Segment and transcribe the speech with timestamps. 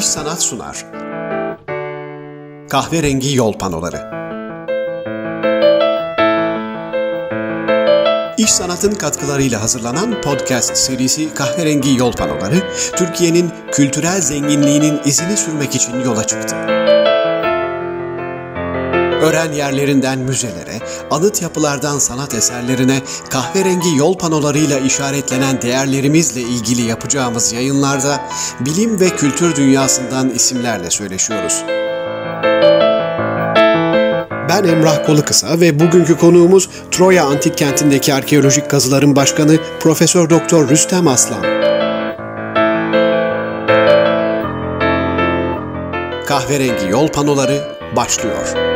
[0.00, 0.86] İş Sanat sunar.
[2.68, 4.10] Kahverengi Yol Panoları
[8.38, 16.00] İş Sanat'ın katkılarıyla hazırlanan podcast serisi Kahverengi Yol Panoları, Türkiye'nin kültürel zenginliğinin izini sürmek için
[16.00, 16.79] yola çıktı.
[19.22, 20.80] Öğren yerlerinden müzelere,
[21.10, 23.00] anıt yapılardan sanat eserlerine,
[23.30, 28.20] kahverengi yol panolarıyla işaretlenen değerlerimizle ilgili yapacağımız yayınlarda
[28.60, 31.64] bilim ve kültür dünyasından isimlerle söyleşiyoruz.
[34.48, 41.08] Ben Emrah Kolukısa ve bugünkü konuğumuz Troya Antik Kenti'ndeki arkeolojik kazıların başkanı Profesör Doktor Rüstem
[41.08, 41.42] Aslan.
[46.26, 48.70] Kahverengi yol panoları başlıyor.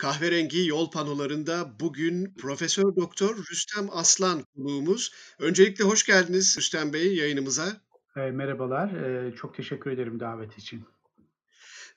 [0.00, 5.12] Kahverengi yol panolarında bugün Profesör Doktor Rüstem Aslan konuğumuz.
[5.38, 7.66] Öncelikle hoş geldiniz Rüstem Bey yayınımıza.
[8.16, 10.84] E, merhabalar, e, çok teşekkür ederim davet için.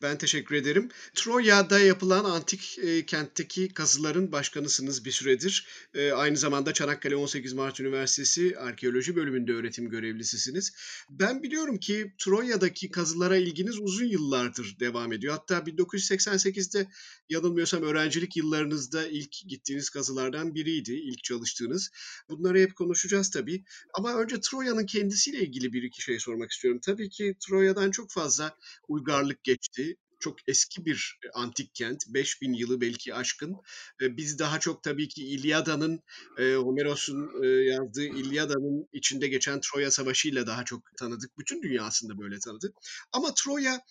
[0.02, 0.89] Ben teşekkür ederim.
[1.16, 5.67] Troya'da yapılan antik e, kentteki kazıların başkanısınız bir süredir.
[5.94, 10.73] E, aynı zamanda Çanakkale 18 Mart Üniversitesi Arkeoloji Bölümünde öğretim görevlisisiniz.
[11.09, 15.33] Ben biliyorum ki Troya'daki kazılara ilginiz uzun yıllardır devam ediyor.
[15.33, 16.88] Hatta 1988'de
[17.30, 21.91] yanılmıyorsam öğrencilik yıllarınızda ilk gittiğiniz kazılardan biriydi, ilk çalıştığınız.
[22.30, 23.64] Bunları hep konuşacağız tabii.
[23.94, 26.80] Ama önce Troya'nın kendisiyle ilgili bir iki şey sormak istiyorum.
[26.86, 29.92] Tabii ki Troya'dan çok fazla uygarlık geçti
[30.24, 32.04] çok eski bir e, antik kent.
[32.08, 33.56] 5000 yılı belki aşkın.
[34.02, 36.00] Biz daha çok tabii ki İlyada'nın,
[36.38, 41.40] Homeros'un yazdığı İlyada'nın içinde geçen Troya Savaşı ile daha çok tanıdık.
[41.40, 42.74] Bütün dünya aslında böyle tanıdı.
[43.12, 43.82] Ama Troya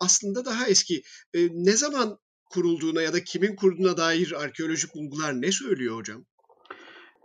[0.00, 1.02] aslında daha eski.
[1.34, 2.18] Ne zaman
[2.50, 6.24] kurulduğuna ya da kimin kurduğuna dair arkeolojik bulgular ne söylüyor hocam?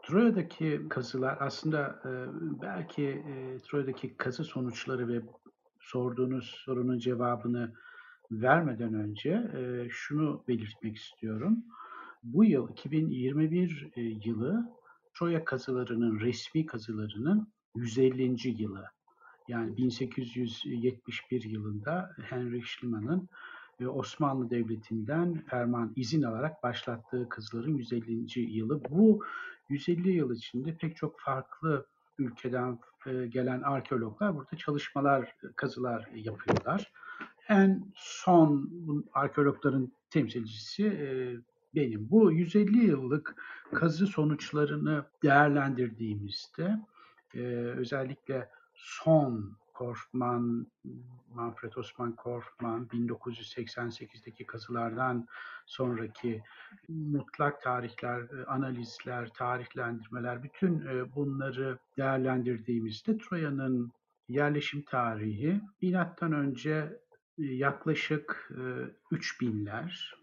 [0.08, 2.02] Troya'daki kazılar aslında
[2.62, 3.24] belki
[3.64, 5.22] Troya'daki kazı sonuçları ve
[5.80, 7.74] sorduğunuz sorunun cevabını
[8.32, 9.52] vermeden önce
[9.90, 11.64] şunu belirtmek istiyorum.
[12.24, 14.70] Bu yıl 2021 e, yılı
[15.14, 18.62] Troya kazılarının, resmi kazılarının 150.
[18.62, 18.86] yılı.
[19.48, 23.30] Yani 1871 yılında Henry Schliemann'ın
[23.88, 28.58] Osmanlı Devleti'nden ferman izin alarak başlattığı kazıların 150.
[28.58, 28.82] yılı.
[28.90, 29.24] Bu
[29.70, 31.86] 150 yıl içinde pek çok farklı
[32.18, 32.80] ülkeden
[33.30, 36.92] gelen arkeologlar burada çalışmalar, kazılar yapıyorlar
[37.50, 38.70] en son
[39.14, 41.08] arkeologların temsilcisi e,
[41.76, 42.10] benim.
[42.10, 43.36] Bu 150 yıllık
[43.74, 46.80] kazı sonuçlarını değerlendirdiğimizde
[47.34, 47.40] e,
[47.78, 50.68] özellikle son Korfman,
[51.36, 55.28] Manfred Osman Korfman 1988'deki kazılardan
[55.66, 56.44] sonraki
[56.88, 63.92] mutlak tarihler, analizler, tarihlendirmeler bütün e, bunları değerlendirdiğimizde Troya'nın
[64.30, 67.00] yerleşim tarihi milattan önce
[67.38, 68.62] yaklaşık e,
[69.16, 70.14] 3000'ler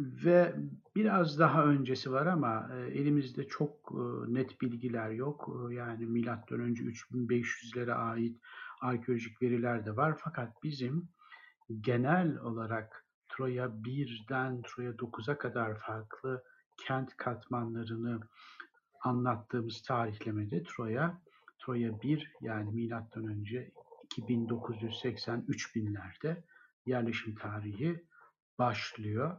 [0.00, 0.54] ve
[0.96, 5.48] biraz daha öncesi var ama e, elimizde çok e, net bilgiler yok.
[5.70, 8.40] E, yani milattan önce 3500'lere ait
[8.80, 10.18] arkeolojik veriler de var.
[10.24, 11.08] Fakat bizim
[11.80, 16.44] genel olarak Troya 1'den Troya 9'a kadar farklı
[16.76, 18.20] kent katmanlarını
[19.02, 21.22] anlattığımız tarihlemede Troya
[21.58, 23.72] Troya 1 yani milattan önce
[24.18, 26.42] 2980-3000'lerde
[26.86, 28.04] yerleşim tarihi
[28.58, 29.36] başlıyor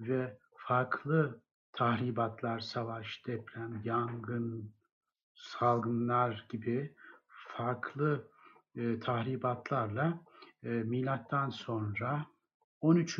[0.00, 1.40] ve farklı
[1.72, 4.74] tahribatlar, savaş, deprem, yangın,
[5.34, 6.94] salgınlar gibi
[7.28, 8.28] farklı
[8.74, 10.20] e, tahribatlarla
[10.62, 12.26] e, milattan sonra
[12.80, 13.18] 13.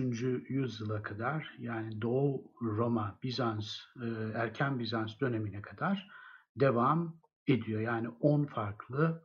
[0.48, 6.08] yüzyıla kadar yani Doğu Roma, Bizans, e, erken Bizans dönemine kadar
[6.56, 7.16] devam
[7.46, 7.80] ediyor.
[7.80, 9.22] Yani 10 farklı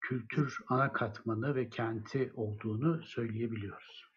[0.00, 4.08] kültür ana katmanı ve kenti olduğunu söyleyebiliyoruz.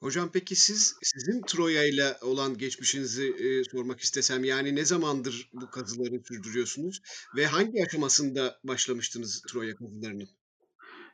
[0.00, 5.70] Hocam peki siz sizin Troya ile olan geçmişinizi e, sormak istesem yani ne zamandır bu
[5.70, 7.02] kazıları sürdürüyorsunuz
[7.36, 10.28] ve hangi aşamasında başlamıştınız Troya kazılarının?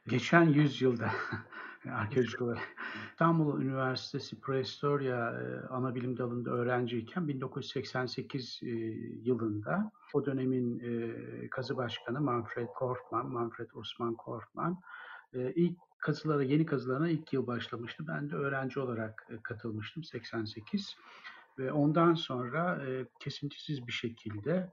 [0.09, 1.13] Geçen yüzyılda
[1.93, 2.77] arkeolojik olarak.
[3.11, 8.67] İstanbul Üniversitesi Prehistoria e, ana bilim dalında öğrenciyken 1988 e,
[9.23, 14.81] yılında o dönemin e, kazı başkanı Manfred Korfman, Manfred Osman Korfman
[15.33, 18.05] e, ilk kazılara, yeni kazılarına ilk yıl başlamıştı.
[18.09, 20.97] Ben de öğrenci olarak katılmıştım 88
[21.59, 22.81] ve ondan sonra
[23.21, 24.71] kesintisiz bir şekilde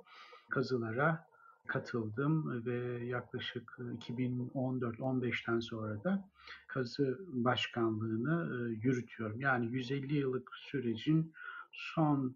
[0.49, 1.27] kazılara
[1.67, 6.29] katıldım ve yaklaşık 2014-15'ten sonra da
[6.67, 9.41] kazı başkanlığını yürütüyorum.
[9.41, 11.33] Yani 150 yıllık sürecin
[11.71, 12.35] son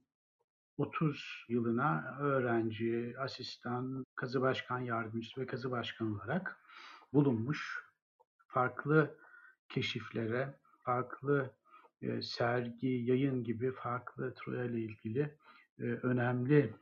[0.77, 6.59] 30 yılına öğrenci, asistan, kazı başkan yardımcısı ve kazı başkan olarak
[7.13, 7.83] bulunmuş.
[8.47, 9.17] Farklı
[9.69, 11.53] keşiflere, farklı
[12.01, 15.37] e, sergi, yayın gibi farklı Troya ile ilgili
[15.79, 16.73] e, önemli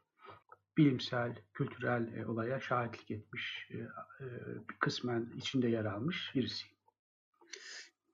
[0.77, 4.25] bilimsel, kültürel e, olaya şahitlik etmiş, e, e,
[4.79, 6.77] kısmen içinde yer almış birisiyim.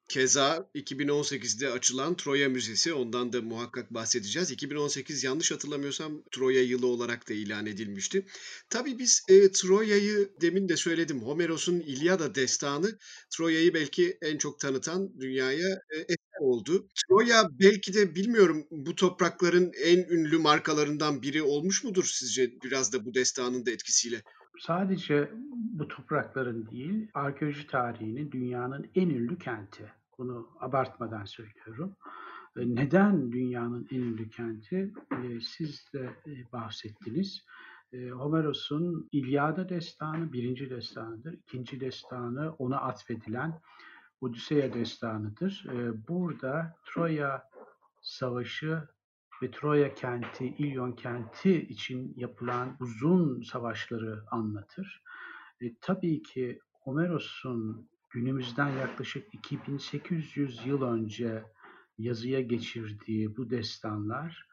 [0.09, 4.51] Keza 2018'de açılan Troya Müzesi, ondan da muhakkak bahsedeceğiz.
[4.51, 8.25] 2018 yanlış hatırlamıyorsam Troya yılı olarak da ilan edilmişti.
[8.69, 11.21] Tabii biz e, Troya'yı demin de söyledim.
[11.21, 12.97] Homeros'un İlyada destanı
[13.29, 16.87] Troya'yı belki en çok tanıtan dünyaya e, oldu.
[16.95, 23.05] Troya belki de bilmiyorum bu toprakların en ünlü markalarından biri olmuş mudur sizce biraz da
[23.05, 24.21] bu destanın da etkisiyle?
[24.59, 29.91] Sadece bu toprakların değil, arkeoloji tarihinin dünyanın en ünlü kenti.
[30.17, 31.95] Bunu abartmadan söylüyorum.
[32.55, 34.93] Neden dünyanın en ünlü kenti?
[35.11, 37.45] Ee, siz de e, bahsettiniz.
[37.93, 41.33] Ee, Homeros'un İlyada destanı birinci destanıdır.
[41.33, 43.61] İkinci destanı ona atfedilen
[44.23, 45.65] Odüseya destanıdır.
[45.69, 47.49] Ee, burada Troya
[48.01, 48.87] Savaşı
[49.41, 55.03] ve Troya kenti, İlyon kenti için yapılan uzun savaşları anlatır.
[55.61, 61.43] E, tabii ki Homeros'un günümüzden yaklaşık 2800 yıl önce
[61.97, 64.47] yazıya geçirdiği bu destanlar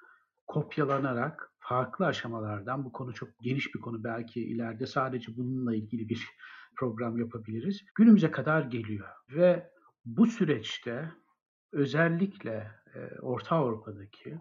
[0.46, 6.28] kopyalanarak farklı aşamalardan, bu konu çok geniş bir konu belki ileride sadece bununla ilgili bir
[6.76, 9.08] program yapabiliriz, günümüze kadar geliyor.
[9.30, 9.70] Ve
[10.04, 11.12] bu süreçte
[11.72, 14.38] özellikle e, Orta Avrupa'daki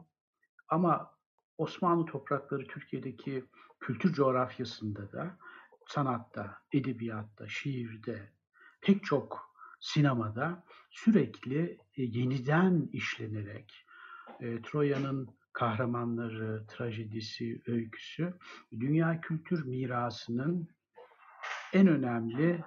[0.67, 1.11] ama
[1.57, 3.45] Osmanlı toprakları Türkiye'deki
[3.79, 5.37] kültür coğrafyasında da
[5.87, 8.31] sanatta, edebiyatta, şiirde,
[8.81, 13.85] pek çok sinemada sürekli e, yeniden işlenerek
[14.39, 18.33] e, Troya'nın kahramanları, trajedisi, öyküsü
[18.79, 20.69] dünya kültür mirasının
[21.73, 22.63] en önemli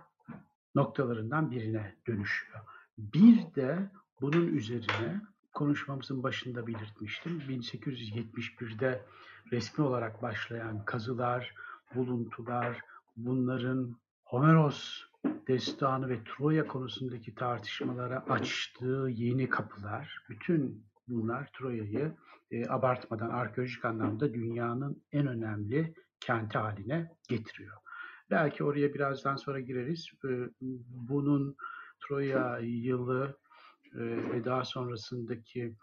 [0.75, 2.61] noktalarından birine dönüşüyor.
[2.99, 3.91] Bir de
[4.21, 5.21] bunun üzerine
[5.53, 7.41] konuşmamızın başında belirtmiştim.
[7.41, 9.05] 1871'de
[9.53, 11.55] resmi olarak başlayan kazılar,
[11.95, 12.81] buluntular,
[13.17, 15.03] bunların Homeros
[15.49, 22.13] destanı ve Troya konusundaki tartışmalara açtığı yeni kapılar, bütün bunlar Troya'yı
[22.51, 27.82] e, abartmadan arkeolojik anlamda dünyanın en önemli kenti haline getiriyor.
[28.33, 30.07] Belki oraya birazdan sonra gireriz.
[30.25, 30.29] E,
[30.89, 31.57] bunun
[32.01, 33.39] Troya yılı
[33.95, 35.77] e, ve daha sonrasındaki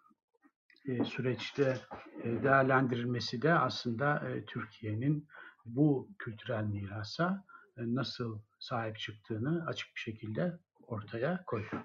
[0.85, 1.77] e, süreçte
[2.23, 5.27] e, değerlendirilmesi de aslında Türkiye'nin
[5.65, 7.43] bu kültürel mirasa
[7.77, 11.83] nasıl sahip çıktığını açık bir şekilde ortaya koyuyor.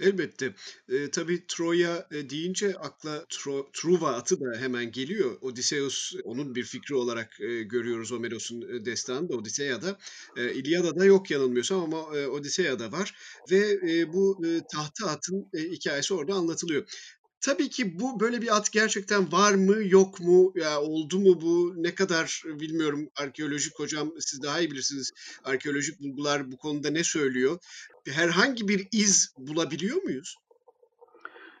[0.00, 0.54] Elbette.
[0.88, 5.36] Eee, tabii Troya, deyince akla Tro Truva atı da hemen geliyor.
[5.40, 9.98] Odysseus onun bir fikri olarak, eee, görüyoruz Homeros'un, destanında Odiseya'da.
[10.36, 13.14] Eee, İlyada'da yok yanılmıyorsam ama, eee, Odiseya'da var
[13.50, 16.84] ve, eee, bu, eee, tahta atın, eee, hikâyesi orada anlatılıyor.
[17.42, 20.52] Tabii ki bu böyle bir at gerçekten var mı, yok mu?
[20.54, 21.74] Ya, oldu mu bu?
[21.76, 23.08] Ne kadar bilmiyorum.
[23.20, 25.12] Arkeolojik hocam, siz daha iyi bilirsiniz.
[25.44, 27.58] Arkeolojik bulgular bu konuda ne söylüyor?
[28.08, 30.36] Herhangi bir iz bulabiliyor muyuz?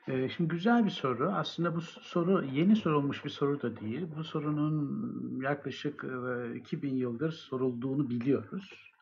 [0.08, 1.30] Eee, şimdi güzel bir soru.
[1.32, 4.06] Aslında bu soru yeni sorulmuş bir soru da değil.
[4.16, 8.92] Bu sorunun yaklaşık, eee, 2000 yıldır sorulduğunu biliyoruz.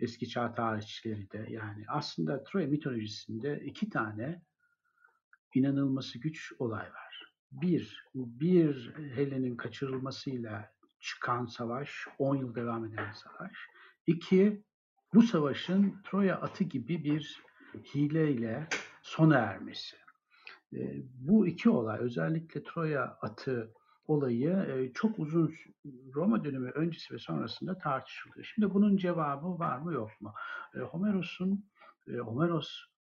[0.00, 1.46] Eski çağ tarihçileri de.
[1.50, 4.42] Yani aslında Troya mitolojisinde iki tane
[5.54, 7.32] inanılması güç olay var.
[7.52, 13.52] Bir, bir Helen'in kaçırılmasıyla çıkan savaş, 10 yıl devam eden savaş.
[14.06, 14.64] İki,
[15.14, 17.42] bu savaşın Troya atı gibi bir
[17.94, 18.68] hileyle
[19.02, 19.96] sona ermesi.
[20.72, 23.74] E, bu iki olay, özellikle Troya atı
[24.06, 25.54] olayı e, çok uzun
[26.14, 28.44] Roma dönemi öncesi ve sonrasında tartışılıyor.
[28.54, 30.34] Şimdi bunun cevabı var mı yok mu?
[30.74, 31.64] E, Homeros'un
[32.24, 32.91] Homeros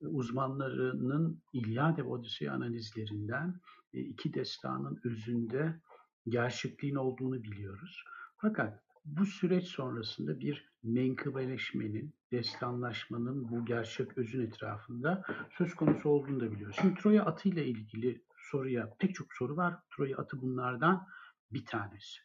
[0.00, 3.60] uzmanlarının İlyade ve Odisey analizlerinden
[3.92, 5.80] e, iki destanın özünde
[6.28, 8.04] gerçekliğin olduğunu biliyoruz.
[8.36, 15.22] Fakat bu süreç sonrasında bir menkıbeleşmenin, destanlaşmanın bu gerçek özün etrafında
[15.58, 16.76] söz konusu olduğunu da biliyoruz.
[16.80, 19.74] Şimdi Troya atı ile ilgili soruya pek çok soru var.
[19.96, 21.06] Troya atı bunlardan
[21.52, 22.20] bir tanesi.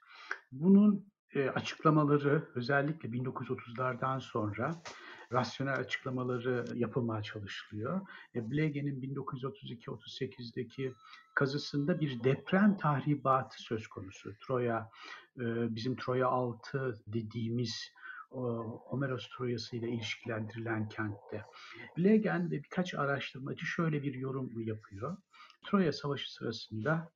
[0.52, 4.82] Bunun e, açıklamaları özellikle 1930'lardan sonra
[5.32, 8.02] rasyonel açıklamaları yapılmaya çalışılıyor.
[8.36, 10.94] E, Blege'nin 1932-38'deki
[11.36, 14.34] kazısında bir deprem tahribatı söz konusu.
[14.48, 14.90] Troya,
[15.40, 17.94] e, bizim Troya 6 dediğimiz
[18.30, 21.46] Homeros Troyası ile ilişkilendirilen kentte.
[21.98, 25.18] Blegen ve birkaç araştırmacı şöyle bir yorum yapıyor.
[25.66, 27.12] Troya Savaşı sırasında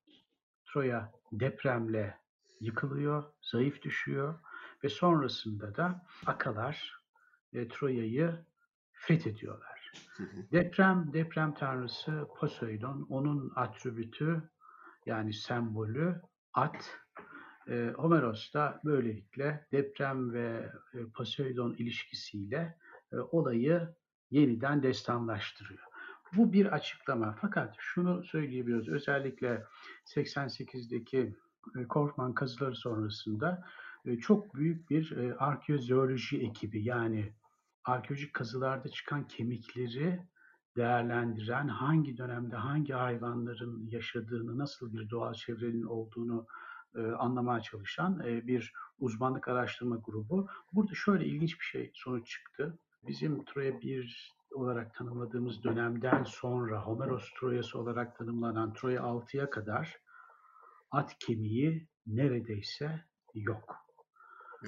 [0.66, 2.18] Troya depremle
[2.60, 4.40] yıkılıyor, zayıf düşüyor
[4.84, 7.03] ve sonrasında da Akalar
[7.54, 8.46] e, Troya'yı
[8.92, 9.92] fethediyorlar.
[10.52, 14.50] Deprem, deprem tanrısı Poseidon, onun atribütü
[15.06, 16.22] yani sembolü
[16.54, 17.00] at.
[17.68, 22.78] E, Homeros da böylelikle deprem ve e, Poseidon ilişkisiyle
[23.12, 23.96] e, olayı
[24.32, 25.84] yeniden destanlaştırıyor.
[26.36, 27.36] Bu bir açıklama.
[27.42, 28.90] Fakat şunu söyleyebiliyoruz.
[28.90, 29.66] Özellikle
[30.06, 31.36] 88'deki
[31.80, 33.66] e, Korkman kazıları sonrasında
[34.06, 37.34] e, çok büyük bir e, arkeozooloji ekibi yani
[37.86, 40.28] arkeolojik kazılarda çıkan kemikleri
[40.78, 46.48] değerlendiren, hangi dönemde hangi hayvanların yaşadığını, nasıl bir doğal çevrenin olduğunu
[46.96, 50.48] e, anlamaya çalışan e, bir uzmanlık araştırma grubu.
[50.74, 52.80] Burada şöyle ilginç bir şey sonuç çıktı.
[53.08, 59.98] Bizim Troya 1 olarak tanımladığımız dönemden sonra Homeros Troyası olarak tanımlanan Troya 6'ya kadar
[60.92, 63.83] at kemiği neredeyse yok.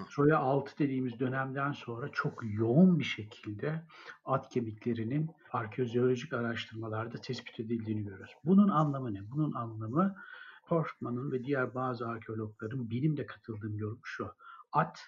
[0.04, 3.86] Troya 6 dediğimiz dönemden sonra çok yoğun bir şekilde
[4.26, 8.36] at kemiklerinin arkeozoolojik araştırmalarda tespit edildiğini görüyoruz.
[8.46, 9.32] Bunun anlamı ne?
[9.32, 10.16] Bunun anlamı
[10.64, 14.32] Horstman'ın ve diğer bazı arkeologların bilimle katıldığım yorum şu.
[14.72, 15.00] At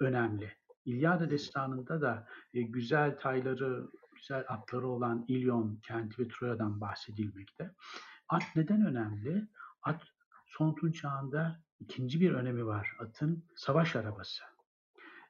[0.00, 0.52] önemli.
[0.84, 7.74] İlyada destanında da e, güzel tayları, güzel atları olan İlyon kenti ve Troya'dan bahsedilmekte.
[8.28, 9.48] At neden önemli?
[9.82, 10.02] At
[10.46, 12.96] son Tunç çağında ikinci bir önemi var.
[12.98, 14.42] Atın savaş arabası.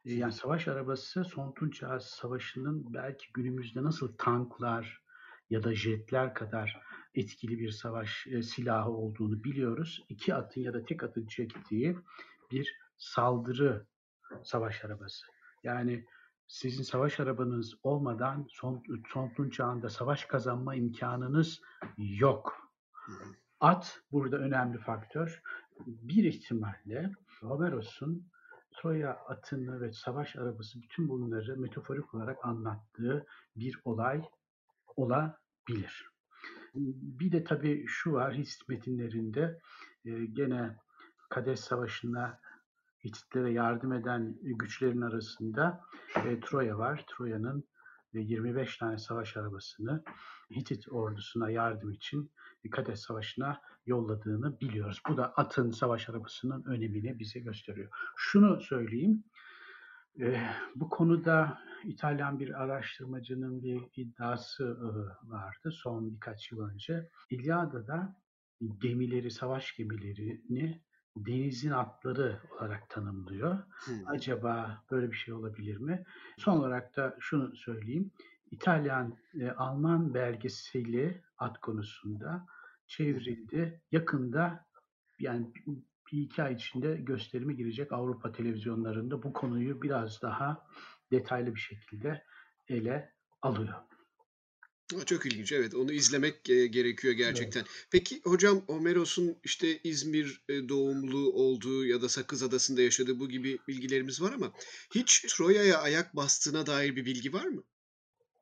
[0.04, 5.02] Yani savaş arabası son Tunç Çağı Savaşı'nın belki günümüzde nasıl tanklar
[5.50, 6.82] ya da jetler kadar
[7.14, 10.04] etkili bir savaş e, silahı olduğunu biliyoruz.
[10.08, 11.98] İki atın ya da tek atın çektiği
[12.50, 13.86] bir saldırı
[14.42, 15.26] savaş arabası.
[15.64, 16.04] Yani
[16.46, 18.82] sizin savaş arabanız olmadan son,
[19.36, 21.60] son çağında savaş kazanma imkanınız
[21.98, 22.72] yok.
[23.60, 25.42] At burada önemli faktör.
[25.86, 27.10] Bir ihtimalle
[27.40, 28.26] Homeros'un
[28.72, 34.22] Troya atını ve savaş arabası bütün bunları metaforik olarak anlattığı bir olay
[34.96, 36.08] olabilir.
[36.74, 39.60] Bir de tabii şu var Hist metinlerinde
[40.04, 40.76] e, gene
[41.30, 42.40] Kades Savaşı'na
[43.04, 45.80] Hititlere yardım eden güçlerin arasında
[46.16, 47.04] e, Troya var.
[47.08, 47.64] Troya'nın
[48.14, 50.04] e, 25 tane savaş arabasını
[50.50, 52.30] Hitit ordusuna yardım için
[52.70, 55.02] Kades Savaşı'na yolladığını biliyoruz.
[55.08, 57.88] Bu da atın savaş arabasının önemini bize gösteriyor.
[58.16, 59.24] Şunu söyleyeyim.
[60.20, 60.40] E,
[60.76, 64.88] bu konuda İtalyan bir araştırmacının bir iddiası e,
[65.30, 67.10] vardı son birkaç yıl önce.
[67.30, 68.16] İlyada'da
[68.80, 70.82] gemileri, savaş gemilerini
[71.16, 73.58] denizin atları olarak tanımlıyor.
[73.84, 73.94] Hmm.
[74.06, 76.04] Acaba böyle bir şey olabilir mi?
[76.38, 78.10] Son olarak da şunu söyleyeyim.
[78.50, 82.46] İtalyan, e, Alman belgeseli at konusunda
[82.86, 83.82] çevrildi.
[83.92, 84.66] Yakında
[85.18, 85.52] yani
[86.12, 90.66] bir iki ay içinde gösterime girecek Avrupa televizyonlarında bu konuyu biraz daha
[91.10, 92.24] detaylı bir şekilde
[92.68, 93.74] ele alıyor.
[95.06, 97.60] Çok ilginç evet onu izlemek gerekiyor gerçekten.
[97.60, 97.86] Evet.
[97.90, 104.22] Peki hocam Homeros'un işte İzmir doğumlu olduğu ya da Sakız Adası'nda yaşadığı bu gibi bilgilerimiz
[104.22, 104.52] var ama
[104.94, 107.64] hiç Troya'ya ayak bastığına dair bir bilgi var mı?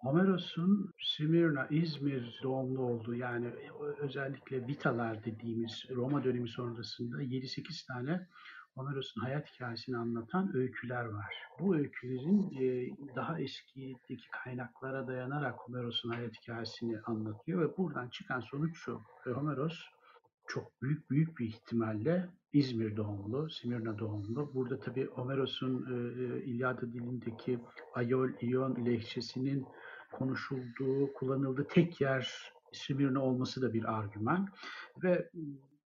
[0.01, 3.51] Homeros'un Simirna, İzmir doğumlu olduğu yani
[3.99, 8.27] özellikle Vitalar dediğimiz Roma dönemi sonrasında 7-8 tane
[8.75, 11.35] Homeros'un hayat hikayesini anlatan öyküler var.
[11.59, 18.77] Bu öykülerin e, daha eskideki kaynaklara dayanarak Homeros'un hayat hikayesini anlatıyor ve buradan çıkan sonuç
[18.77, 19.01] şu.
[19.25, 19.75] Homeros
[20.47, 24.55] çok büyük büyük bir ihtimalle İzmir doğumlu, Simirna doğumlu.
[24.55, 27.59] Burada tabii Homeros'un e, e İlyada dilindeki
[27.95, 29.67] Ayol, İyon lehçesinin
[30.13, 34.49] konuşulduğu, kullanıldığı tek yer Simirna olması da bir argüman.
[35.03, 35.31] Ve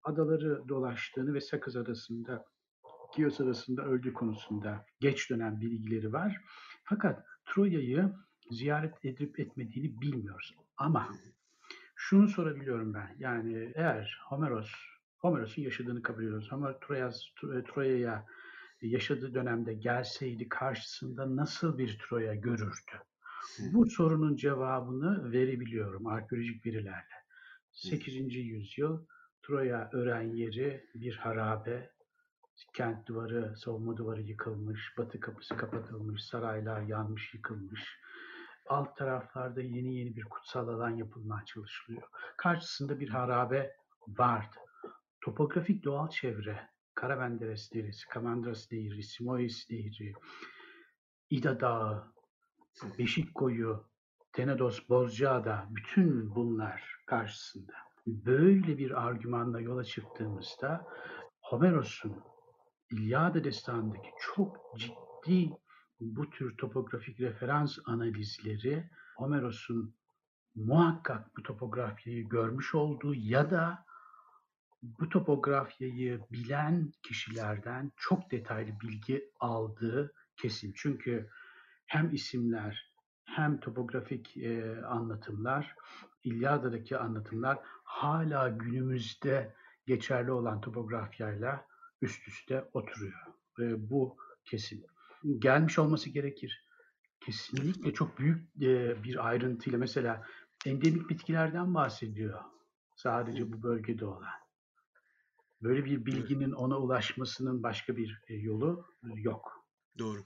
[0.03, 2.45] adaları dolaştığını ve Sakız Adası'nda
[3.15, 6.41] Kios arasında öldüğü konusunda geç dönem bilgileri var.
[6.85, 8.13] Fakat Troya'yı
[8.51, 10.55] ziyaret edip etmediğini bilmiyoruz.
[10.77, 11.09] Ama
[11.97, 13.17] şunu sorabiliyorum ben.
[13.19, 14.71] Yani eğer Homeros,
[15.19, 16.53] Homeros'un yaşadığını kabul ediyoruz.
[16.53, 17.11] Homer Troya,
[17.75, 18.27] Troya'ya
[18.83, 22.93] yaşadığı dönemde gelseydi karşısında nasıl bir Troya görürdü?
[23.73, 27.15] Bu sorunun cevabını verebiliyorum arkeolojik verilerle.
[27.71, 28.35] 8.
[28.35, 29.07] yüzyıl
[29.43, 31.91] Troya öğren yeri bir harabe,
[32.75, 37.99] Kent duvarı, savunma duvarı yıkılmış, batı kapısı kapatılmış, saraylar yanmış, yıkılmış.
[38.67, 42.03] Alt taraflarda yeni yeni bir kutsal alan yapılmaya çalışılıyor.
[42.37, 43.77] Karşısında bir harabe
[44.09, 44.57] vardı.
[45.21, 50.13] Topografik doğal çevre, Karabenderes Deresi, Kamandras Nehri, Simois Nehri,
[51.31, 52.14] İda Dağı,
[52.83, 53.85] Beşik Koyu,
[54.33, 57.73] Tenedos Bozcaada, bütün bunlar karşısında.
[58.07, 60.87] Böyle bir argümanla yola çıktığımızda
[61.41, 62.23] Homeros'un
[62.91, 65.51] İlyada Destanı'ndaki çok ciddi
[66.01, 69.95] bu tür topografik referans analizleri Homeros'un
[70.55, 73.85] muhakkak bu topografyayı görmüş olduğu ya da
[74.83, 80.73] bu topografyayı bilen kişilerden çok detaylı bilgi aldığı kesin.
[80.77, 81.31] Çünkü
[81.87, 85.75] hem isimler hem topografik e, anlatımlar,
[86.25, 89.55] İlyada'daki anlatımlar hala günümüzde
[89.87, 91.67] geçerli olan topografyayla
[92.03, 93.21] üst üste oturuyor.
[93.59, 94.87] Ve bu kesin.
[95.39, 96.65] Gelmiş olması gerekir.
[97.21, 100.27] Kesinlikle çok büyük e, bir ayrıntıyla mesela
[100.67, 102.41] endemik bitkilerden bahsediyor.
[102.97, 104.45] Sadece bu bölgede olan.
[105.63, 109.67] Böyle bir bilginin ona ulaşmasının başka bir e, yolu e, yok.
[109.99, 110.25] Doğru.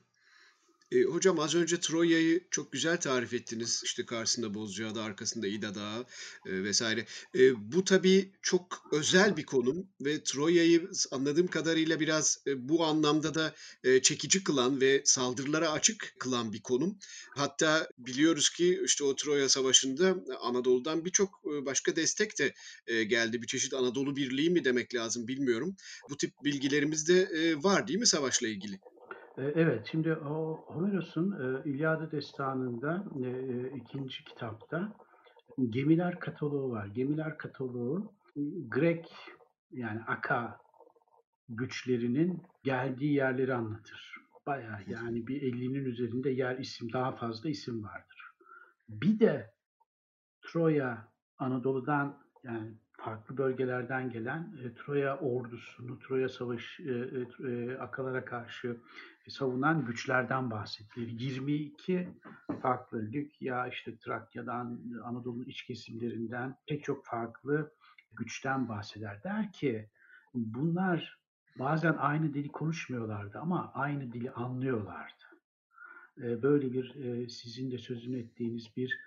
[0.92, 3.82] E, hocam az önce Troya'yı çok güzel tarif ettiniz.
[3.84, 6.06] İşte karşısında Bozcaada, arkasında İda Dağı
[6.46, 7.06] e, vesaire.
[7.34, 13.34] E, bu tabii çok özel bir konum ve Troya'yı anladığım kadarıyla biraz e, bu anlamda
[13.34, 13.54] da
[13.84, 16.98] e, çekici kılan ve saldırılara açık kılan bir konum.
[17.36, 22.54] Hatta biliyoruz ki işte o Troya Savaşı'nda Anadolu'dan birçok e, başka destek de
[22.86, 23.42] e, geldi.
[23.42, 25.76] Bir çeşit Anadolu Birliği mi demek lazım bilmiyorum.
[26.10, 28.80] Bu tip bilgilerimiz de e, var değil mi savaşla ilgili?
[29.38, 30.12] E, evet, şimdi
[30.66, 34.92] Homeros'un e, İlyada Destanı'nda e, ikinci kitapta
[35.68, 36.86] gemiler kataloğu var.
[36.86, 38.12] Gemiler kataloğu
[38.68, 39.14] Grek
[39.70, 40.58] yani Aka
[41.48, 44.14] güçlerinin geldiği yerleri anlatır.
[44.46, 48.30] Bayağı yani bir 50'nin üzerinde yer isim daha fazla isim vardır.
[48.88, 49.50] Bir de
[50.42, 52.74] Troya Anadolu'dan yani
[53.08, 58.76] farklı bölgelerden gelen e, Troya ordusunu, Troya savaş e, e, e akalara karşı
[59.28, 61.20] savunan güçlerden bahsedilir.
[61.20, 62.08] 22
[62.62, 67.72] farklı Likya, işte Trakya'dan, Anadolu'nun iç kesimlerinden pek çok farklı
[68.12, 69.22] güçten bahseder.
[69.24, 69.90] Der ki
[70.34, 71.18] bunlar
[71.58, 75.24] bazen aynı dili konuşmuyorlardı ama aynı dili anlıyorlardı.
[76.22, 78.98] E, böyle bir e, sizin de sözünü ettiğiniz bir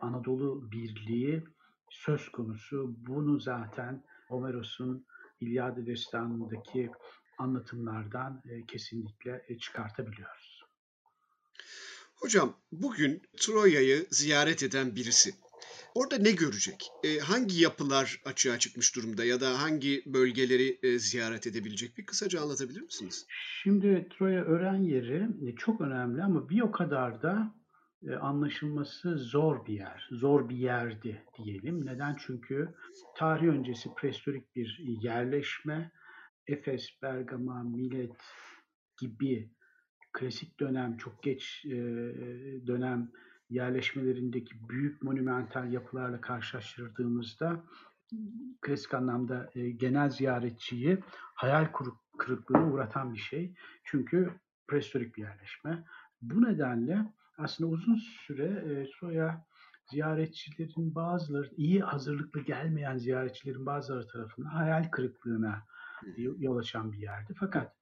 [0.00, 1.44] Anadolu birliği
[1.90, 2.94] söz konusu.
[3.06, 5.06] Bunu zaten Homeros'un
[5.40, 6.90] İlyada Destanı'ndaki
[7.38, 10.64] anlatımlardan e, kesinlikle e, çıkartabiliyoruz.
[12.14, 15.34] Hocam bugün Troya'yı ziyaret eden birisi
[15.94, 16.88] orada ne görecek?
[17.04, 21.98] E, hangi yapılar açığa çıkmış durumda ya da hangi bölgeleri e, ziyaret edebilecek?
[21.98, 23.26] Bir kısaca anlatabilir misiniz?
[23.62, 27.54] Şimdi Troya öğren yeri çok önemli ama bir o kadar da
[28.20, 30.08] anlaşılması zor bir yer.
[30.10, 31.86] Zor bir yerdi diyelim.
[31.86, 32.16] Neden?
[32.18, 32.74] Çünkü
[33.16, 35.92] tarih öncesi prehistorik bir yerleşme
[36.46, 38.16] Efes, Bergama, Milet
[39.00, 39.50] gibi
[40.12, 41.76] klasik dönem, çok geç e,
[42.66, 43.10] dönem
[43.50, 47.64] yerleşmelerindeki büyük monumental yapılarla karşılaştırdığımızda
[48.60, 50.98] klasik anlamda e, genel ziyaretçiyi
[51.34, 51.68] hayal
[52.18, 53.54] kırıklığına uğratan bir şey.
[53.84, 54.30] Çünkü
[54.68, 55.84] prehistorik bir yerleşme.
[56.22, 59.44] Bu nedenle aslında uzun süre e, Troya
[59.90, 65.64] ziyaretçilerin bazıları, iyi hazırlıklı gelmeyen ziyaretçilerin bazıları tarafından hayal kırıklığına
[66.16, 67.34] yol açan bir yerdi.
[67.40, 67.76] Fakat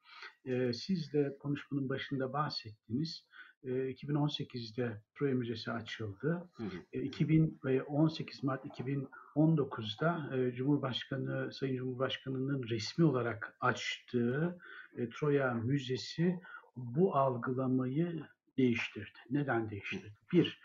[0.45, 3.27] e, siz de konuşmanın başında bahsettiniz.
[3.65, 6.49] E, 2018'de Troya Müzesi açıldı.
[6.93, 14.59] E, 2018 Mart 2019'da e, Cumhurbaşkanı Sayın Cumhurbaşkanı'nın resmi olarak açtığı
[14.97, 16.41] e, Troya Müzesi
[16.77, 18.23] bu algılamayı
[18.59, 19.19] değiştirdi.
[19.31, 20.13] Neden değiştirdi?
[20.33, 20.61] Bir,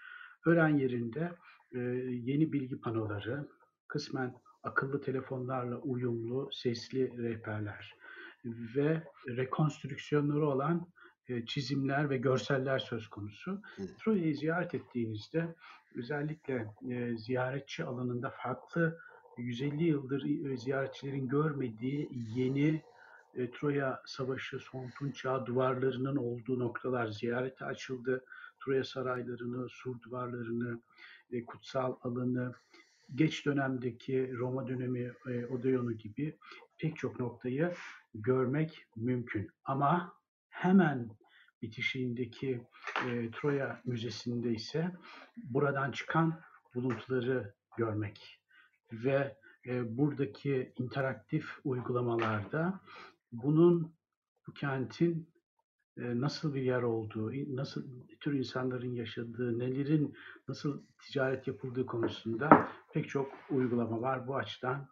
[0.45, 1.31] öğren yerinde
[1.71, 3.47] e, yeni bilgi panoları,
[3.87, 7.95] kısmen akıllı telefonlarla uyumlu sesli rehberler
[8.45, 10.87] ve rekonstrüksiyonları olan
[11.29, 13.61] e, çizimler ve görseller söz konusu.
[13.99, 15.55] Troya'yı ziyaret ettiğinizde
[15.95, 18.99] özellikle e, ziyaretçi alanında farklı
[19.37, 22.81] 150 yıldır e, ziyaretçilerin görmediği yeni
[23.51, 28.25] Troya Savaşı son Çağı duvarlarının olduğu noktalar ziyarete açıldı.
[28.59, 30.81] Troya saraylarını, sur duvarlarını,
[31.47, 32.53] kutsal alanı,
[33.15, 36.37] geç dönemdeki Roma dönemi e, Odeonu gibi
[36.77, 37.73] pek çok noktayı
[38.13, 39.51] görmek mümkün.
[39.65, 40.13] Ama
[40.49, 41.09] hemen
[41.61, 42.61] bitişiğindeki
[43.07, 44.91] e, Troya Müzesi'nde ise
[45.37, 46.41] buradan çıkan
[46.75, 48.39] buluntuları görmek
[48.93, 52.79] ve e, buradaki interaktif uygulamalarda
[53.31, 53.95] bunun
[54.47, 55.29] bu kentin
[55.97, 57.83] nasıl bir yer olduğu, nasıl
[58.19, 60.13] tür insanların yaşadığı, nelerin
[60.47, 64.27] nasıl ticaret yapıldığı konusunda pek çok uygulama var.
[64.27, 64.87] Bu açıdan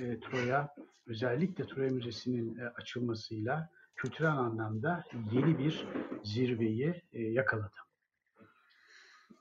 [0.00, 0.74] e, Troya,
[1.06, 5.86] özellikle Troya Müzesi'nin e, açılmasıyla kültürel anlamda yeni bir
[6.24, 7.76] zirveyi e, yakaladı.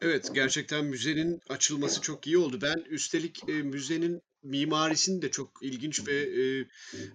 [0.02, 2.60] Evet, gerçekten müzenin açılması çok iyi oldu.
[2.62, 6.66] Ben üstelik e, müzenin mimarisini de çok ilginç ve e,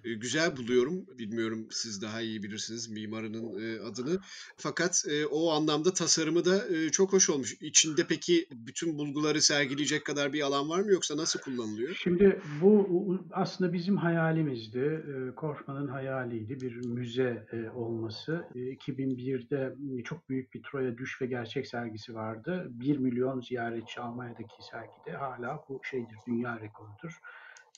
[0.05, 1.07] e, güzel buluyorum.
[1.19, 4.21] Bilmiyorum siz daha iyi bilirsiniz mimarının e, adını.
[4.57, 7.57] Fakat e, o anlamda tasarımı da e, çok hoş olmuş.
[7.61, 11.95] İçinde peki bütün bulguları sergileyecek kadar bir alan var mı yoksa nasıl kullanılıyor?
[12.03, 14.79] Şimdi bu aslında bizim hayalimizdi.
[14.79, 18.45] E, Korkman'ın hayaliydi bir müze e, olması.
[18.55, 22.67] E, 2001'de çok büyük bir Troya Düş ve Gerçek sergisi vardı.
[22.71, 27.14] 1 milyon ziyaretçi Almanya'daki sergide hala bu şeydir, dünya rekorudur.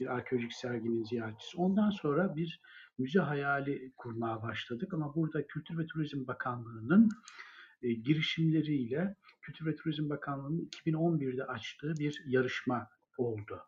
[0.01, 1.57] Bir arkeolojik serginin ziyaretçisi.
[1.57, 2.61] Ondan sonra bir
[2.99, 7.09] müze hayali kurmaya başladık ama burada Kültür ve Turizm Bakanlığı'nın
[7.83, 13.63] e, girişimleriyle Kültür ve Turizm Bakanlığı'nın 2011'de açtığı bir yarışma oldu.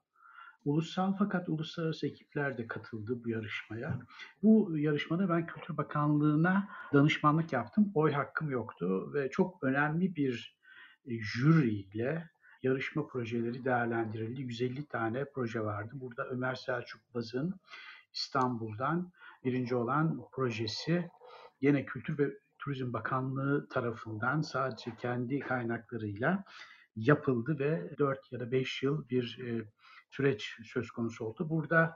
[0.64, 3.98] Ulusal fakat uluslararası ekipler de katıldı bu yarışmaya.
[4.42, 7.92] Bu yarışmada ben Kültür Bakanlığı'na danışmanlık yaptım.
[7.94, 10.58] Oy hakkım yoktu ve çok önemli bir
[11.06, 12.30] e, jüriyle
[12.62, 14.42] yarışma projeleri değerlendirildi.
[14.42, 15.90] 150 tane proje vardı.
[15.94, 17.54] Burada Ömer Selçuk Baz'ın
[18.12, 19.12] İstanbul'dan
[19.44, 21.10] birinci olan projesi
[21.60, 26.44] yine Kültür ve Turizm Bakanlığı tarafından sadece kendi kaynaklarıyla
[26.96, 29.64] yapıldı ve 4 ya da 5 yıl bir e,
[30.10, 31.48] süreç söz konusu oldu.
[31.50, 31.94] Burada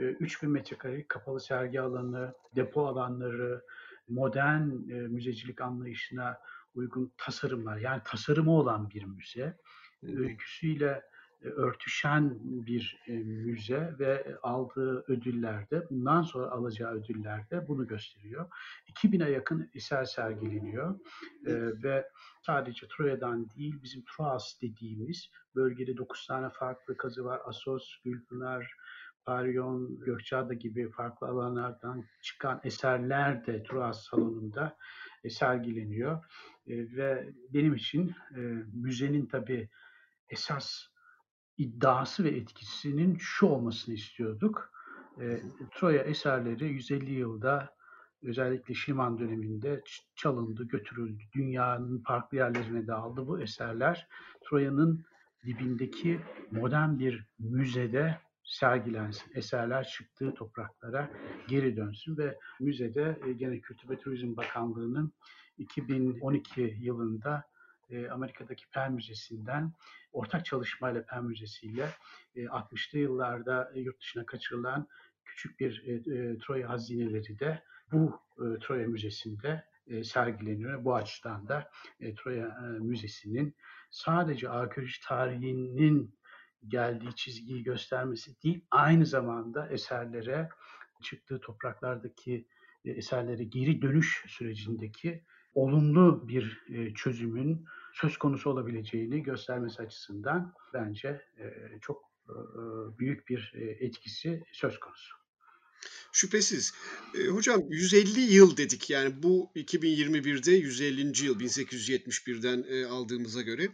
[0.00, 3.64] e, 3000 metrekare kapalı sergi alanı, depo alanları,
[4.08, 6.38] modern e, müzecilik anlayışına
[6.74, 9.56] uygun tasarımlar, yani tasarımı olan bir müze,
[10.02, 11.02] öyküsüyle
[11.44, 18.50] e, örtüşen bir e, müze ve aldığı ödüllerde, bundan sonra alacağı ödüllerde bunu gösteriyor.
[18.88, 21.00] 2000'e yakın eser sergileniyor
[21.46, 22.08] e, ve
[22.46, 27.40] sadece Troya'dan değil, bizim Troas dediğimiz bölgede 9 tane farklı kazı var.
[27.44, 28.76] Asos, Gülpınar,
[29.24, 34.76] Paryon, Gökçeada gibi farklı alanlardan çıkan eserler de Troas salonunda
[35.28, 36.24] sergileniyor.
[36.66, 38.14] Ve benim için
[38.72, 39.68] müzenin tabii
[40.28, 40.86] esas
[41.56, 44.72] iddiası ve etkisinin şu olmasını istiyorduk.
[45.20, 45.42] E,
[45.74, 47.74] Troya eserleri 150 yılda
[48.22, 49.82] özellikle Şliman döneminde
[50.16, 51.22] çalındı, götürüldü.
[51.34, 54.08] Dünyanın farklı yerlerine dağıldı bu eserler.
[54.44, 55.04] Troya'nın
[55.44, 59.32] dibindeki modern bir müzede sergilensin.
[59.34, 61.10] Eserler çıktığı topraklara
[61.48, 65.12] geri dönsün ve müzede e, gene Kültür ve Turizm Bakanlığı'nın
[65.58, 67.51] 2012 yılında
[67.92, 69.72] e, Amerika'daki Pen Müzesi'nden
[70.12, 71.88] ortak çalışmayla Pen Müzesi ile
[72.36, 74.88] 60'lı yıllarda yurt dışına kaçırılan
[75.24, 80.84] küçük bir e, Troya hazineleri de bu e, Troya Müzesi'nde e, sergileniyor.
[80.84, 83.56] Bu açıdan da e, Troya e, Müzesi'nin
[83.90, 86.18] sadece arkeoloji tarihinin
[86.68, 90.48] geldiği çizgiyi göstermesi değil, aynı zamanda eserlere
[91.02, 92.46] çıktığı topraklardaki
[92.84, 95.24] e, eserlere geri dönüş sürecindeki
[95.54, 102.34] olumlu bir e, çözümün söz konusu olabileceğini göstermesi açısından bence e, çok e,
[102.98, 105.22] büyük bir etkisi söz konusu.
[106.12, 106.74] Şüphesiz.
[107.14, 111.24] E, hocam 150 yıl dedik yani bu 2021'de 150.
[111.24, 113.68] yıl 1871'den e, aldığımıza göre.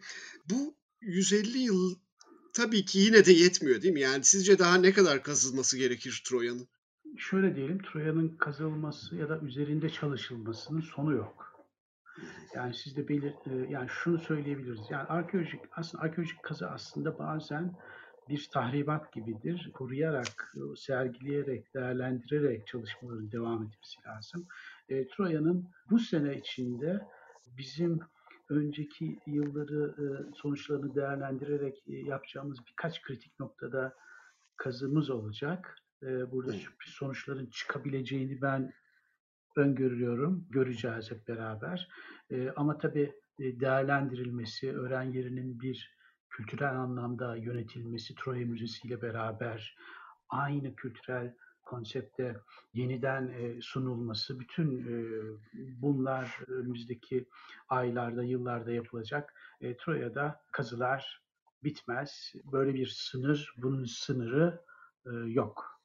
[0.50, 1.94] Bu 150 yıl
[2.52, 4.00] tabii ki yine de yetmiyor değil mi?
[4.00, 6.68] Yani sizce daha ne kadar kazılması gerekir Troya'nın?
[7.16, 11.47] Şöyle diyelim Troya'nın kazılması ya da üzerinde çalışılmasının sonu yok.
[12.54, 13.35] Yani siz de belir,
[13.68, 14.90] yani şunu söyleyebiliriz.
[14.90, 17.74] Yani arkeolojik aslında arkeolojik kazı aslında bazen
[18.28, 19.70] bir tahribat gibidir.
[19.74, 24.46] Koruyarak, sergileyerek, değerlendirerek çalışmaların devam etmesi lazım.
[24.88, 27.07] E, Troya'nın bu sene içinde
[27.46, 28.00] bizim
[28.48, 30.04] önceki yılları e,
[30.37, 33.94] sonuçlarını değerlendirerek e, yapacağımız birkaç kritik noktada
[34.57, 35.76] kazımız olacak.
[36.02, 38.72] E, burada sürpriz sonuçların çıkabileceğini ben
[39.58, 40.46] öngörüyorum.
[40.50, 41.88] Göreceğiz hep beraber.
[42.30, 45.98] E, ama tabii e, değerlendirilmesi, öğren yerinin bir
[46.30, 49.76] kültürel anlamda yönetilmesi Troya Müzesi ile beraber
[50.28, 52.36] aynı kültürel konsepte
[52.74, 54.96] yeniden e, sunulması, bütün e,
[55.54, 57.28] bunlar önümüzdeki
[57.68, 59.34] aylarda, yıllarda yapılacak.
[59.78, 61.22] Troya'da kazılar
[61.64, 62.32] bitmez.
[62.52, 64.64] Böyle bir sınır, bunun sınırı
[65.26, 65.77] yok.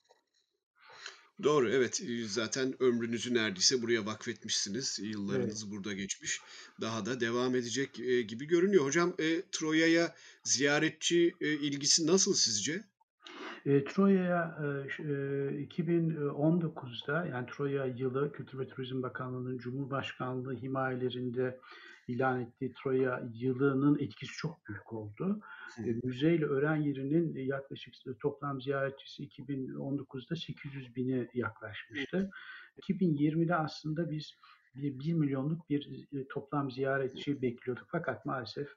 [1.44, 2.04] Doğru, evet.
[2.28, 5.00] Zaten ömrünüzü neredeyse buraya vakfetmişsiniz.
[5.04, 5.74] Yıllarınız evet.
[5.74, 6.42] burada geçmiş.
[6.82, 7.94] Daha da devam edecek
[8.28, 8.86] gibi görünüyor.
[8.86, 12.84] Hocam e, Troya'ya ziyaretçi e, ilgisi nasıl sizce?
[13.66, 14.58] E, Troya'ya
[15.00, 15.04] e,
[15.66, 21.60] 2019'da yani Troya yılı Kültür ve Turizm Bakanlığı'nın Cumhurbaşkanlığı himayelerinde
[22.08, 25.40] ilan ettiği Troya yılının etkisi çok büyük oldu.
[25.78, 32.32] E, müzeyle öğren yerinin yaklaşık toplam ziyaretçisi 2019'da 800 bine yaklaşmıştı.
[32.82, 34.34] 2020'de aslında biz
[34.76, 38.70] bir 1 milyonluk bir toplam ziyaretçi bekliyorduk fakat maalesef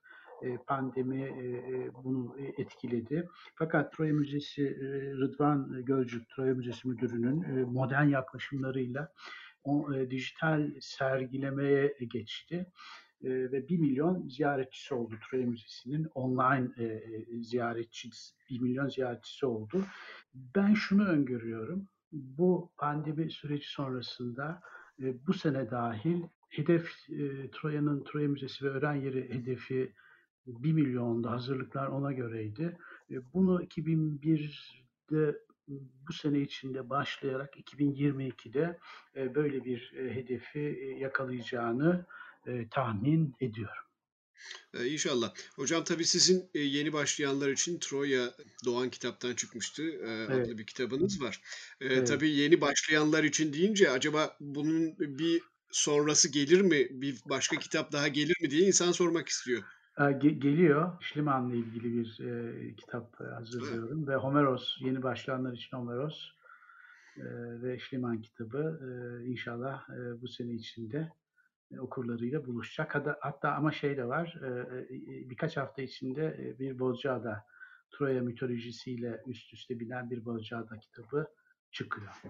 [0.66, 1.30] pandemi
[2.04, 3.28] bunu etkiledi.
[3.54, 4.76] Fakat Troya Müzesi
[5.20, 9.12] Rıdvan Gölcük, Troya Müzesi Müdürü'nün modern yaklaşımlarıyla
[9.64, 12.66] o dijital sergilemeye geçti
[13.22, 16.68] ve 1 milyon ziyaretçisi oldu Troya Müzesi'nin online
[17.42, 19.84] ziyaretçisi 1 milyon ziyaretçisi oldu.
[20.34, 21.88] Ben şunu öngörüyorum.
[22.12, 24.60] Bu pandemi süreci sonrasında
[24.98, 26.92] bu sene dahil hedef
[27.52, 29.92] Troya'nın Troya Müzesi ve öğren yeri hedefi
[30.46, 32.78] 1 milyonda hazırlıklar ona göreydi.
[33.34, 35.38] Bunu 2001'de
[36.08, 38.78] bu sene içinde başlayarak 2022'de
[39.14, 42.06] böyle bir hedefi yakalayacağını
[42.70, 43.86] tahmin ediyorum.
[44.74, 45.34] Ee, inşallah.
[45.56, 48.30] Hocam tabii sizin yeni başlayanlar için Troya
[48.64, 50.30] Doğan kitaptan çıkmıştı evet.
[50.30, 51.40] adlı bir kitabınız var.
[51.80, 52.08] Evet.
[52.08, 56.86] Tabii yeni başlayanlar için deyince acaba bunun bir sonrası gelir mi?
[56.90, 59.62] Bir başka kitap daha gelir mi diye insan sormak istiyor.
[59.96, 60.92] Ge- geliyor.
[61.00, 64.08] Şliman'la ilgili bir e, kitap hazırlıyorum evet.
[64.08, 66.30] ve Homeros, yeni başlayanlar için Homeros
[67.16, 67.24] e,
[67.62, 71.12] ve Şliman kitabı e, inşallah e, bu sene içinde
[71.78, 72.94] okurlarıyla buluşacak.
[72.94, 74.40] Hatta, hatta ama şey de var,
[75.30, 77.44] birkaç hafta içinde bir Bozcaada,
[77.90, 81.26] Troya mitolojisiyle üst üste binen bir Bozcaada kitabı
[81.70, 82.22] çıkıyor.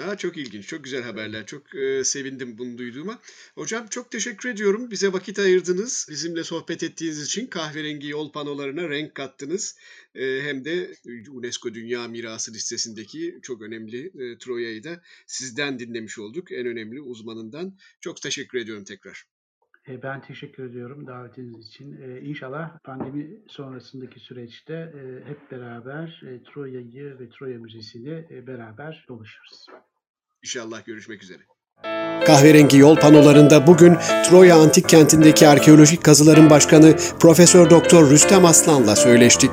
[0.00, 1.46] Aa, çok ilginç, çok güzel haberler.
[1.46, 3.18] Çok e, sevindim bunu duyduğuma.
[3.54, 4.90] Hocam çok teşekkür ediyorum.
[4.90, 6.06] Bize vakit ayırdınız.
[6.10, 9.78] Bizimle sohbet ettiğiniz için kahverengi yol panolarına renk kattınız.
[10.14, 10.94] E, hem de
[11.30, 16.52] UNESCO Dünya Mirası listesindeki çok önemli e, Troya'yı da sizden dinlemiş olduk.
[16.52, 17.76] En önemli uzmanından.
[18.00, 19.24] Çok teşekkür ediyorum tekrar.
[19.88, 22.00] E, ben teşekkür ediyorum davetiniz için.
[22.22, 24.92] İnşallah pandemi sonrasındaki süreçte
[25.26, 29.66] hep beraber Troya'yı ve Troya Müzesi'ni beraber dolaşırız.
[30.42, 31.38] İnşallah görüşmek üzere.
[32.26, 33.96] Kahverengi yol panolarında bugün
[34.28, 39.50] Troya Antik Kenti'ndeki arkeolojik kazıların başkanı Profesör Doktor Rüstem Aslan'la söyleştik.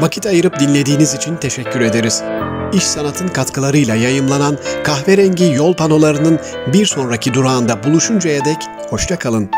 [0.00, 2.22] Vakit ayırıp dinlediğiniz için teşekkür ederiz.
[2.72, 6.40] İş Sanat'ın katkılarıyla yayımlanan kahverengi yol panolarının
[6.72, 8.58] bir sonraki durağında buluşuncaya dek
[8.90, 9.50] hoşça kalın.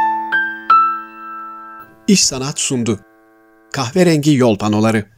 [2.09, 3.01] İş Sanat sundu.
[3.73, 5.14] Kahverengi yol panoları